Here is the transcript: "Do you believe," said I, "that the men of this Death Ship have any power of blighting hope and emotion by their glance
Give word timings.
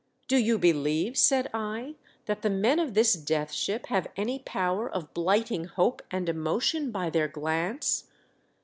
"Do 0.27 0.37
you 0.37 0.57
believe," 0.57 1.15
said 1.15 1.47
I, 1.53 1.93
"that 2.25 2.41
the 2.41 2.49
men 2.49 2.79
of 2.79 2.95
this 2.95 3.13
Death 3.13 3.51
Ship 3.51 3.85
have 3.85 4.07
any 4.15 4.39
power 4.39 4.89
of 4.89 5.13
blighting 5.13 5.65
hope 5.65 6.01
and 6.09 6.27
emotion 6.27 6.89
by 6.89 7.11
their 7.11 7.27
glance 7.27 8.05